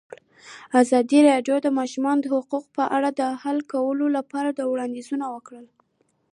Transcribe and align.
ازادي 0.81 1.19
راډیو 1.29 1.55
د 1.61 1.63
د 1.65 1.67
ماشومانو 1.79 2.29
حقونه 2.33 2.67
په 2.77 2.83
اړه 2.95 3.09
د 3.19 3.21
حل 3.41 3.57
کولو 3.71 4.05
لپاره 4.17 4.49
وړاندیزونه 4.71 5.25
کړي. 5.47 5.67